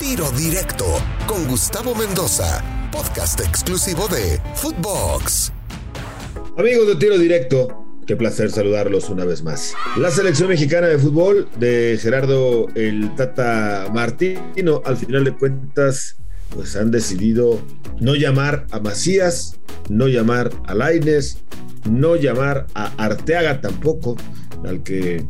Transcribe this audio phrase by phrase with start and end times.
[0.00, 0.84] Tiro Directo
[1.26, 5.52] con Gustavo Mendoza, podcast exclusivo de Footbox.
[6.58, 9.74] Amigos de Tiro Directo, qué placer saludarlos una vez más.
[9.96, 16.16] La selección mexicana de fútbol de Gerardo el Tata Martino, al final de cuentas,
[16.50, 17.60] pues han decidido
[18.00, 19.58] no llamar a Macías,
[19.88, 21.38] no llamar a Laines,
[21.88, 24.16] no llamar a Arteaga tampoco,
[24.64, 25.24] al que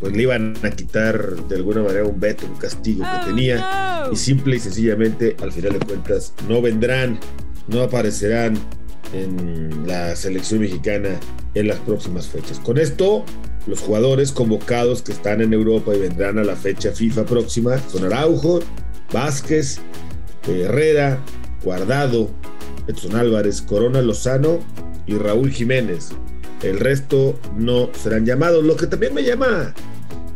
[0.00, 4.16] pues le iban a quitar de alguna manera un veto, un castigo que tenía y
[4.16, 7.18] simple y sencillamente al final de cuentas no vendrán,
[7.68, 8.58] no aparecerán
[9.12, 11.18] en la selección mexicana
[11.54, 12.58] en las próximas fechas.
[12.58, 13.24] Con esto,
[13.66, 18.04] los jugadores convocados que están en Europa y vendrán a la fecha FIFA próxima son
[18.04, 18.60] Araujo,
[19.12, 19.80] Vázquez,
[20.46, 21.18] Herrera,
[21.62, 22.30] Guardado,
[22.86, 24.58] Edson Álvarez, Corona Lozano
[25.06, 26.10] y Raúl Jiménez.
[26.64, 28.64] El resto no serán llamados.
[28.64, 29.74] Lo que también me llama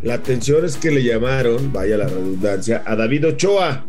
[0.03, 3.85] la atención es que le llamaron, vaya la redundancia, a David Ochoa,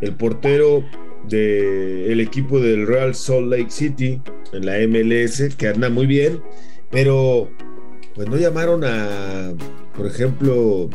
[0.00, 0.84] el portero
[1.28, 4.20] del equipo del Real Salt Lake City
[4.52, 6.40] en la MLS, que anda muy bien,
[6.90, 7.50] pero
[8.14, 9.52] pues no llamaron a,
[9.96, 10.88] por ejemplo,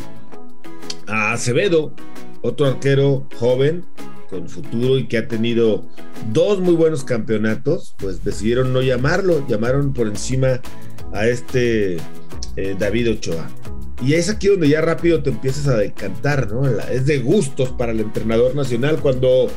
[1.07, 1.93] a Acevedo,
[2.41, 3.83] otro arquero joven
[4.29, 5.85] con futuro y que ha tenido
[6.31, 10.61] dos muy buenos campeonatos, pues decidieron no llamarlo, llamaron por encima
[11.13, 11.97] a este
[12.55, 13.47] eh, David Ochoa.
[14.01, 16.67] Y es aquí donde ya rápido te empiezas a decantar, ¿no?
[16.67, 19.47] Es de gustos para el entrenador nacional cuando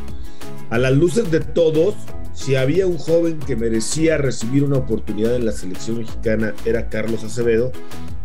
[0.70, 1.94] a las luces de todos,
[2.34, 7.24] si había un joven que merecía recibir una oportunidad en la selección mexicana era Carlos
[7.24, 7.72] Acevedo.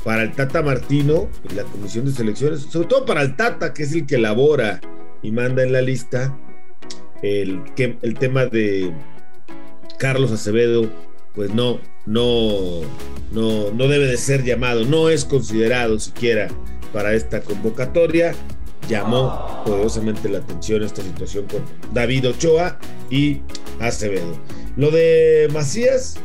[0.04, 3.84] Para el Tata Martino y la comisión de selecciones, sobre todo para el Tata, que
[3.84, 4.82] es el que elabora
[5.22, 6.38] y manda en la lista
[7.22, 8.94] el, el tema de
[9.98, 10.90] Carlos Acevedo,
[11.34, 12.82] pues no, no,
[13.34, 16.50] no, no debe de ser llamado, no es considerado siquiera
[16.92, 18.34] para esta convocatoria.
[18.90, 22.78] Llamó poderosamente la atención esta situación con David Ochoa
[23.10, 23.42] y
[23.80, 24.38] Acevedo.
[24.76, 26.16] Lo de Macías,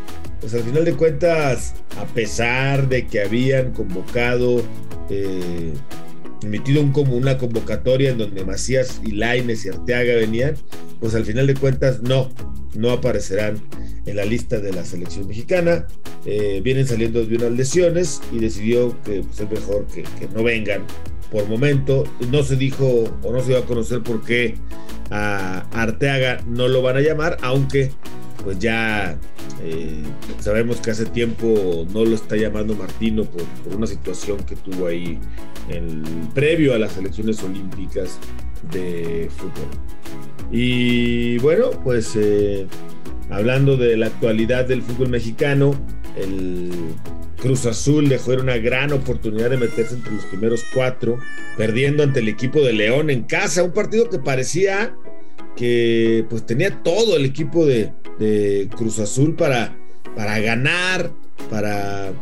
[0.40, 4.62] pues al final de cuentas, a pesar de que habían convocado,
[5.08, 5.72] eh,
[6.42, 10.56] emitido un, como una convocatoria en donde Macías y Laines y Arteaga venían,
[11.00, 12.28] pues al final de cuentas no,
[12.74, 13.60] no aparecerán
[14.08, 15.86] en la lista de la selección mexicana.
[16.24, 20.04] Eh, vienen saliendo de unas lesiones y decidió que pues, es mejor que,
[20.34, 20.82] no vengan
[21.30, 22.04] por momento.
[22.30, 24.54] No se dijo o no se iba a conocer por qué
[25.10, 27.92] a Arteaga no lo van a llamar, aunque
[28.44, 29.18] pues ya
[29.62, 30.02] eh,
[30.38, 33.42] sabemos que hace tiempo no lo está llamando Martino por,
[33.74, 35.18] una situación que tuvo ahí
[35.68, 36.02] en,
[36.34, 38.18] previo a las elecciones olímpicas
[38.70, 39.68] de fútbol.
[40.50, 42.66] Y bueno, pues eh,
[43.30, 45.74] hablando de la actualidad del fútbol mexicano,
[46.16, 46.70] el
[47.40, 51.18] Cruz Azul dejó una gran oportunidad de meterse entre los primeros cuatro,
[51.56, 54.94] perdiendo ante el equipo de León en casa, un partido que parecía
[55.56, 57.92] que pues tenía todo el equipo de,
[58.76, 59.76] Cruz Azul para,
[60.16, 61.12] para ganar,
[61.50, 62.12] para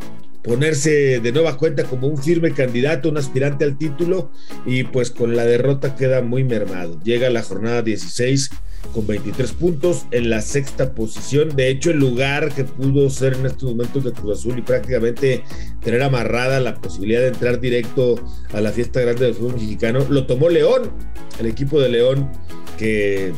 [0.43, 4.31] ponerse de nueva cuenta como un firme candidato, un aspirante al título
[4.67, 7.01] y pues con la derrota queda muy mermado.
[7.03, 8.51] Llega la jornada 16
[8.93, 11.55] con 23 puntos en la sexta posición.
[11.55, 15.43] De hecho, el lugar que pudo ser en estos momentos de Cruz Azul y prácticamente
[15.83, 18.17] tener amarrada la posibilidad de entrar directo
[18.53, 20.91] a la fiesta grande del fútbol mexicano, lo tomó León,
[21.39, 22.31] el equipo de León
[22.79, 23.33] que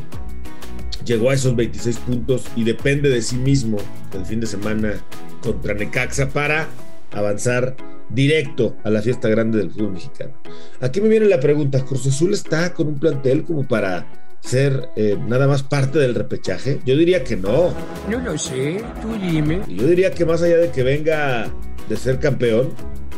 [1.05, 3.79] llegó a esos 26 puntos y depende de sí mismo
[4.13, 4.95] el fin de semana
[5.43, 6.69] contra Necaxa para
[7.13, 7.77] avanzar
[8.11, 10.33] directo a la fiesta grande del fútbol mexicano.
[10.81, 15.17] Aquí me viene la pregunta, ¿Cruz Azul está con un plantel como para ser eh,
[15.27, 16.81] nada más parte del repechaje?
[16.85, 17.75] Yo diría que no.
[18.09, 19.63] No lo sé, tú dime.
[19.69, 21.51] Yo diría que más allá de que venga
[21.89, 22.73] de ser campeón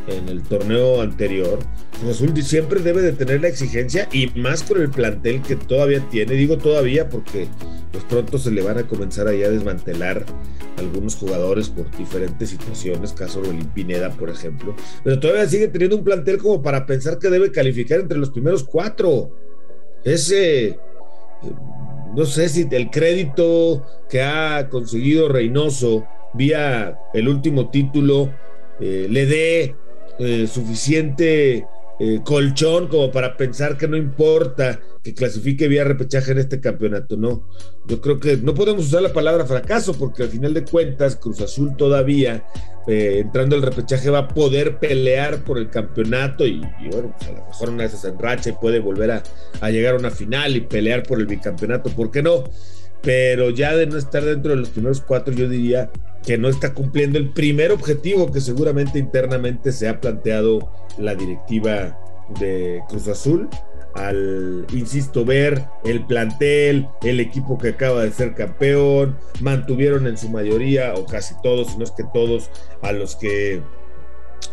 [0.07, 1.59] en el torneo anterior,
[2.09, 6.35] Azul siempre debe de tener la exigencia y más con el plantel que todavía tiene.
[6.35, 7.47] Digo todavía porque
[7.93, 10.25] pues pronto se le van a comenzar a desmantelar
[10.79, 16.05] algunos jugadores por diferentes situaciones, caso Rolín Pineda, por ejemplo, pero todavía sigue teniendo un
[16.05, 19.37] plantel como para pensar que debe calificar entre los primeros cuatro.
[20.05, 20.79] Ese,
[22.15, 28.31] no sé si el crédito que ha conseguido Reynoso vía el último título
[28.81, 29.77] eh, le dé
[30.19, 31.67] eh, suficiente
[32.03, 37.19] eh, colchón como para pensar que no importa que clasifique vía repechaje en este campeonato,
[37.19, 37.47] no.
[37.87, 41.43] Yo creo que no podemos usar la palabra fracaso porque al final de cuentas Cruz
[41.43, 42.47] Azul todavía
[42.87, 47.33] eh, entrando al repechaje va a poder pelear por el campeonato y, bueno, pues a
[47.35, 49.23] lo mejor una vez se enracha y puede volver a,
[49.61, 52.45] a llegar a una final y pelear por el bicampeonato, ¿por qué no?
[53.03, 55.91] Pero ya de no estar dentro de los primeros cuatro, yo diría
[56.25, 61.99] que no está cumpliendo el primer objetivo que seguramente internamente se ha planteado la directiva
[62.39, 63.49] de Cruz Azul
[63.95, 70.29] al, insisto, ver el plantel, el equipo que acaba de ser campeón, mantuvieron en su
[70.29, 72.51] mayoría, o casi todos, si no es que todos,
[72.83, 73.61] a los que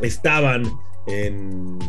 [0.01, 0.63] estaban
[1.07, 1.79] en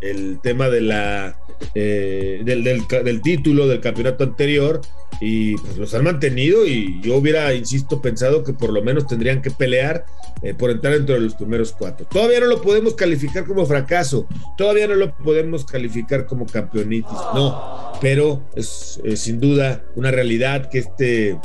[0.00, 1.38] el tema de la,
[1.74, 4.80] eh, del, título del campeonato anterior
[5.20, 9.40] y pues los han mantenido y yo hubiera, insisto, pensado que por lo menos tendrían
[9.40, 10.04] que pelear
[10.42, 12.06] eh, por entrar dentro de los primeros cuatro.
[12.10, 14.26] Todavía no lo podemos calificar como fracaso,
[14.58, 20.78] todavía no lo podemos calificar como campeonitis, no, pero es sin duda una realidad que
[20.78, 21.38] este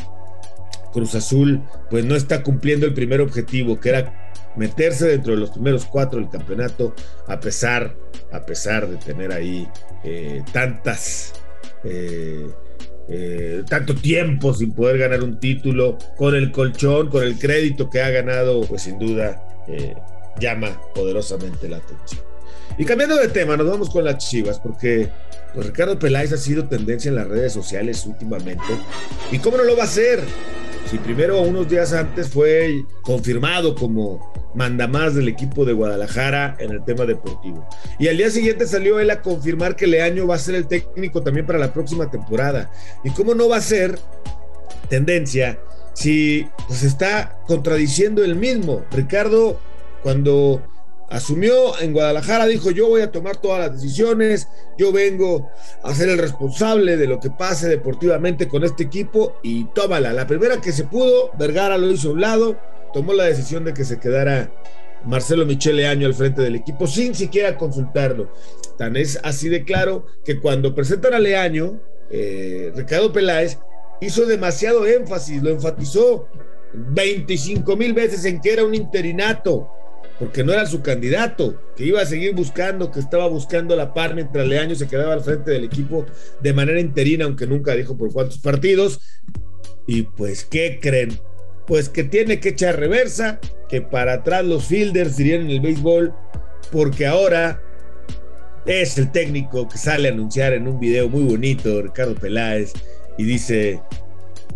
[0.92, 4.21] Cruz Azul pues no está cumpliendo el primer objetivo que era
[4.56, 6.94] meterse dentro de los primeros cuatro del campeonato,
[7.28, 7.96] a pesar,
[8.32, 9.68] a pesar de tener ahí
[10.04, 11.34] eh, tantas,
[11.84, 12.48] eh,
[13.08, 18.02] eh, tanto tiempo sin poder ganar un título, con el colchón, con el crédito que
[18.02, 19.44] ha ganado, pues sin duda
[20.40, 22.22] llama poderosamente la atención.
[22.78, 25.10] Y cambiando de tema, nos vamos con las chivas, porque
[25.54, 28.64] pues, Ricardo Peláez ha sido tendencia en las redes sociales últimamente.
[29.32, 30.20] ¿Y cómo no lo va a hacer?
[30.90, 36.84] Si primero, unos días antes, fue confirmado como mandamás del equipo de Guadalajara en el
[36.84, 37.68] tema deportivo.
[38.00, 41.22] Y al día siguiente salió él a confirmar que Leaño va a ser el técnico
[41.24, 42.72] también para la próxima temporada.
[43.04, 43.98] ¿Y cómo no va a ser
[44.90, 45.60] tendencia
[45.94, 48.84] si pues está contradiciendo el mismo?
[48.92, 49.60] Ricardo,
[50.04, 50.62] cuando
[51.12, 54.48] asumió en Guadalajara, dijo yo voy a tomar todas las decisiones,
[54.78, 55.50] yo vengo
[55.84, 60.14] a ser el responsable de lo que pase deportivamente con este equipo y tómala.
[60.14, 62.58] La primera que se pudo, Vergara lo hizo a un lado,
[62.94, 64.52] tomó la decisión de que se quedara
[65.04, 68.32] Marcelo Michele Año al frente del equipo sin siquiera consultarlo.
[68.78, 71.80] Tan es así de claro que cuando presentan a Leaño,
[72.10, 73.60] eh, Ricardo Peláez
[74.00, 76.28] hizo demasiado énfasis, lo enfatizó
[76.74, 79.70] 25 mil veces en que era un interinato,
[80.22, 84.14] porque no era su candidato, que iba a seguir buscando, que estaba buscando la par
[84.14, 86.06] mientras Leaño se quedaba al frente del equipo
[86.44, 89.00] de manera interina, aunque nunca dijo por cuántos partidos.
[89.88, 91.20] Y pues, ¿qué creen?
[91.66, 96.14] Pues que tiene que echar reversa, que para atrás los fielders dirían en el béisbol,
[96.72, 97.60] porque ahora
[98.68, 102.74] es el técnico que sale a anunciar en un video muy bonito, Ricardo Peláez,
[103.18, 103.82] y dice,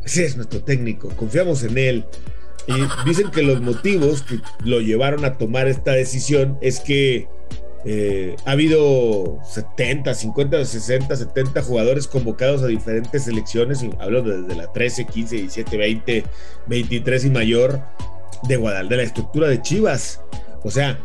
[0.05, 2.05] ese es nuestro técnico, confiamos en él,
[2.67, 7.27] y dicen que los motivos que lo llevaron a tomar esta decisión es que
[7.87, 14.71] eh, ha habido 70, 50, 60, 70 jugadores convocados a diferentes selecciones, hablo desde la
[14.73, 16.23] 13, 15, 17, 20,
[16.65, 17.81] 23 y mayor
[18.47, 20.21] de Guadalajara, de la estructura de Chivas.
[20.63, 20.99] O sea,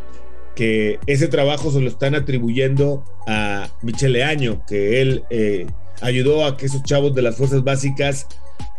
[0.54, 5.66] que ese trabajo se lo están atribuyendo a Michele Año, que él eh,
[6.00, 8.26] ayudó a que esos chavos de las fuerzas básicas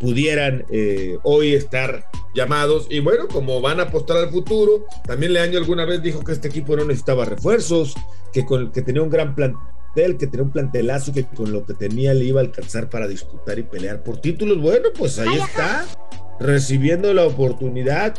[0.01, 2.88] pudieran eh, hoy estar llamados.
[2.89, 6.48] Y bueno, como van a apostar al futuro, también Leaño alguna vez dijo que este
[6.48, 7.94] equipo no necesitaba refuerzos,
[8.33, 11.75] que, con, que tenía un gran plantel, que tenía un plantelazo que con lo que
[11.75, 14.59] tenía le iba a alcanzar para disputar y pelear por títulos.
[14.59, 15.86] Bueno, pues ahí está
[16.39, 18.15] recibiendo la oportunidad.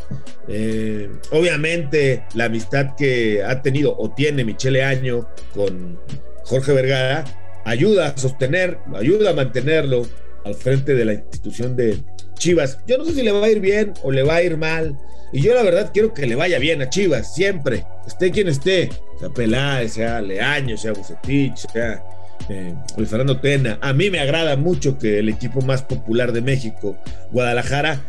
[0.47, 5.99] Eh, obviamente, la amistad que ha tenido o tiene Michele Año con
[6.45, 7.25] Jorge Vergara
[7.65, 10.05] ayuda a sostener, ayuda a mantenerlo
[10.45, 11.97] al frente de la institución de
[12.35, 12.79] Chivas.
[12.87, 14.97] Yo no sé si le va a ir bien o le va a ir mal.
[15.31, 18.89] Y yo la verdad quiero que le vaya bien a Chivas, siempre, esté quien esté,
[19.19, 22.03] sea Peláez, sea Leaño, sea Bucetich, sea
[22.49, 23.79] eh, Luis Fernando Tena.
[23.81, 26.97] A mí me agrada mucho que el equipo más popular de México,
[27.31, 27.99] Guadalajara,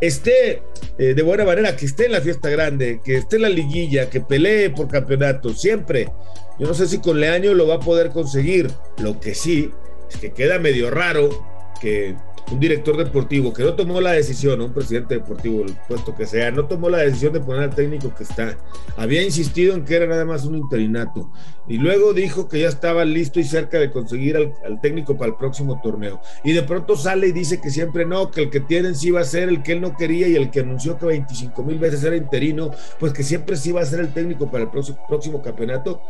[0.00, 0.62] esté
[0.98, 4.10] eh, de buena manera, que esté en la fiesta grande, que esté en la liguilla,
[4.10, 6.10] que pelee por campeonato, siempre.
[6.58, 8.70] Yo no sé si con Leaño lo va a poder conseguir.
[8.98, 9.70] Lo que sí
[10.10, 12.16] es que queda medio raro que
[12.50, 16.50] un director deportivo que no tomó la decisión, un presidente deportivo, el puesto que sea,
[16.52, 18.56] no tomó la decisión de poner al técnico que está.
[18.96, 21.30] Había insistido en que era nada más un interinato.
[21.66, 25.36] Y luego dijo que ya estaba listo y cerca de conseguir al, técnico para el
[25.36, 26.20] próximo torneo.
[26.44, 29.22] Y de pronto sale y dice que siempre no, que el que tienen sí va
[29.22, 32.04] a ser el que él no quería y el que anunció que 25 mil veces
[32.04, 36.00] era interino, pues que siempre sí va a ser el técnico para el próximo, campeonato.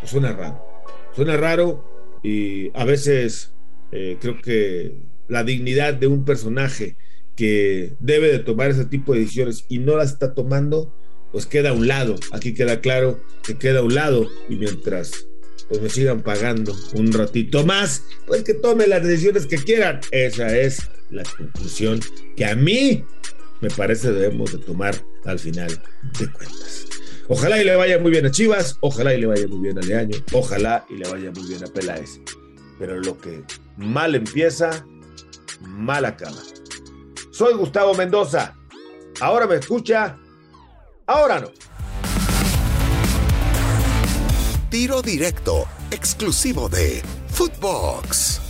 [0.00, 0.62] Pues suena raro.
[1.14, 3.54] Suena raro y a veces
[3.92, 6.96] eh, creo que la dignidad de un personaje
[7.34, 10.94] que debe de tomar ese tipo de decisiones y no las está tomando,
[11.32, 12.16] pues queda a un lado.
[12.32, 15.26] Aquí queda claro que queda a un lado y mientras
[15.68, 20.00] pues me sigan pagando un ratito más, pues que tome las decisiones que quieran.
[20.12, 22.00] Esa es la conclusión
[22.36, 23.04] que a mí
[23.60, 25.70] me parece debemos de tomar al final
[26.18, 26.86] de cuentas.
[27.28, 29.82] Ojalá y le vaya muy bien a Chivas, ojalá y le vaya muy bien a
[29.82, 32.20] Leaño, ojalá y le vaya muy bien a Peláez.
[32.78, 33.42] Pero lo que
[33.76, 34.86] mal empieza,
[35.60, 36.42] mal acaba.
[37.30, 38.54] Soy Gustavo Mendoza.
[39.20, 40.18] Ahora me escucha,
[41.06, 41.50] ahora no.
[44.70, 48.45] Tiro directo, exclusivo de Footbox.